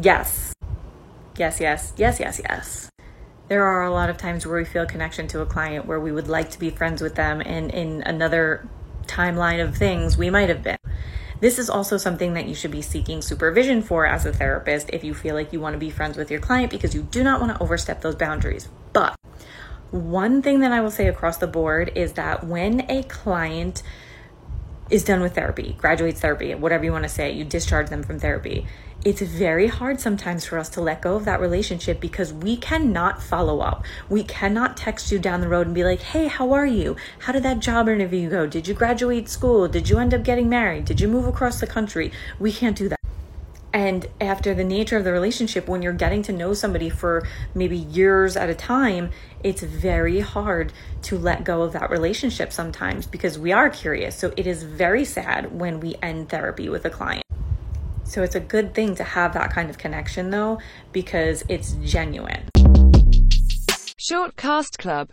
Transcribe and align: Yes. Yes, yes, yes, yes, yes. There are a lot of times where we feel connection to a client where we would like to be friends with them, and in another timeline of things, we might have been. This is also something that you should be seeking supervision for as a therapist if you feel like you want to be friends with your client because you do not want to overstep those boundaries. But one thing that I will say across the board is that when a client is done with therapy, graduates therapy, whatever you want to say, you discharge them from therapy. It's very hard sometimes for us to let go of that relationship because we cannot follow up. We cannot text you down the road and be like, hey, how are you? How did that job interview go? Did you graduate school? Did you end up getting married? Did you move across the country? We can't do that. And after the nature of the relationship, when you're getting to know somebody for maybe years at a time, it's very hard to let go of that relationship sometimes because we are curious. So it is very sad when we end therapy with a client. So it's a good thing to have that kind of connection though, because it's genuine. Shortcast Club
Yes. 0.00 0.52
Yes, 1.36 1.60
yes, 1.60 1.92
yes, 1.96 2.20
yes, 2.20 2.40
yes. 2.42 2.90
There 3.48 3.64
are 3.64 3.84
a 3.84 3.90
lot 3.90 4.10
of 4.10 4.16
times 4.16 4.46
where 4.46 4.58
we 4.58 4.64
feel 4.64 4.84
connection 4.86 5.26
to 5.28 5.40
a 5.40 5.46
client 5.46 5.86
where 5.86 6.00
we 6.00 6.12
would 6.12 6.28
like 6.28 6.50
to 6.50 6.58
be 6.58 6.70
friends 6.70 7.00
with 7.00 7.14
them, 7.14 7.40
and 7.40 7.70
in 7.70 8.02
another 8.02 8.68
timeline 9.06 9.62
of 9.62 9.76
things, 9.76 10.18
we 10.18 10.30
might 10.30 10.48
have 10.48 10.62
been. 10.62 10.76
This 11.40 11.58
is 11.58 11.70
also 11.70 11.96
something 11.96 12.34
that 12.34 12.46
you 12.46 12.54
should 12.54 12.70
be 12.70 12.82
seeking 12.82 13.22
supervision 13.22 13.82
for 13.82 14.06
as 14.06 14.26
a 14.26 14.32
therapist 14.32 14.90
if 14.92 15.04
you 15.04 15.14
feel 15.14 15.34
like 15.34 15.52
you 15.52 15.60
want 15.60 15.74
to 15.74 15.78
be 15.78 15.90
friends 15.90 16.16
with 16.16 16.30
your 16.30 16.40
client 16.40 16.70
because 16.70 16.94
you 16.94 17.02
do 17.02 17.22
not 17.22 17.40
want 17.40 17.54
to 17.54 17.62
overstep 17.62 18.00
those 18.00 18.14
boundaries. 18.14 18.68
But 18.92 19.16
one 19.90 20.42
thing 20.42 20.60
that 20.60 20.72
I 20.72 20.80
will 20.80 20.90
say 20.90 21.08
across 21.08 21.36
the 21.36 21.46
board 21.46 21.92
is 21.94 22.14
that 22.14 22.44
when 22.44 22.90
a 22.90 23.02
client 23.04 23.82
is 24.88 25.04
done 25.04 25.20
with 25.20 25.34
therapy, 25.34 25.76
graduates 25.78 26.20
therapy, 26.20 26.54
whatever 26.54 26.84
you 26.84 26.92
want 26.92 27.04
to 27.04 27.08
say, 27.08 27.32
you 27.32 27.44
discharge 27.44 27.90
them 27.90 28.02
from 28.02 28.18
therapy. 28.18 28.66
It's 29.06 29.22
very 29.22 29.68
hard 29.68 30.00
sometimes 30.00 30.46
for 30.46 30.58
us 30.58 30.68
to 30.70 30.80
let 30.80 31.00
go 31.00 31.14
of 31.14 31.26
that 31.26 31.38
relationship 31.38 32.00
because 32.00 32.32
we 32.32 32.56
cannot 32.56 33.22
follow 33.22 33.60
up. 33.60 33.84
We 34.08 34.24
cannot 34.24 34.76
text 34.76 35.12
you 35.12 35.20
down 35.20 35.40
the 35.40 35.48
road 35.48 35.66
and 35.66 35.76
be 35.76 35.84
like, 35.84 36.00
hey, 36.00 36.26
how 36.26 36.52
are 36.52 36.66
you? 36.66 36.96
How 37.20 37.32
did 37.32 37.44
that 37.44 37.60
job 37.60 37.88
interview 37.88 38.28
go? 38.28 38.48
Did 38.48 38.66
you 38.66 38.74
graduate 38.74 39.28
school? 39.28 39.68
Did 39.68 39.88
you 39.88 40.00
end 40.00 40.12
up 40.12 40.24
getting 40.24 40.48
married? 40.48 40.86
Did 40.86 41.00
you 41.00 41.06
move 41.06 41.28
across 41.28 41.60
the 41.60 41.68
country? 41.68 42.10
We 42.40 42.50
can't 42.50 42.76
do 42.76 42.88
that. 42.88 42.98
And 43.72 44.08
after 44.20 44.54
the 44.54 44.64
nature 44.64 44.96
of 44.96 45.04
the 45.04 45.12
relationship, 45.12 45.68
when 45.68 45.82
you're 45.82 45.92
getting 45.92 46.24
to 46.24 46.32
know 46.32 46.52
somebody 46.52 46.90
for 46.90 47.28
maybe 47.54 47.78
years 47.78 48.36
at 48.36 48.50
a 48.50 48.56
time, 48.56 49.10
it's 49.44 49.62
very 49.62 50.18
hard 50.18 50.72
to 51.02 51.16
let 51.16 51.44
go 51.44 51.62
of 51.62 51.74
that 51.74 51.90
relationship 51.90 52.52
sometimes 52.52 53.06
because 53.06 53.38
we 53.38 53.52
are 53.52 53.70
curious. 53.70 54.16
So 54.16 54.32
it 54.36 54.48
is 54.48 54.64
very 54.64 55.04
sad 55.04 55.56
when 55.56 55.78
we 55.78 55.94
end 56.02 56.28
therapy 56.28 56.68
with 56.68 56.84
a 56.84 56.90
client. 56.90 57.25
So 58.08 58.22
it's 58.22 58.36
a 58.36 58.40
good 58.40 58.72
thing 58.72 58.94
to 58.94 59.04
have 59.04 59.34
that 59.34 59.52
kind 59.52 59.68
of 59.68 59.78
connection 59.78 60.30
though, 60.30 60.58
because 60.92 61.44
it's 61.48 61.72
genuine. 61.84 62.48
Shortcast 63.98 64.78
Club 64.78 65.04